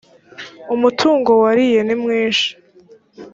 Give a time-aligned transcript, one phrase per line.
[0.75, 2.51] umutungo wa liye nimwishi.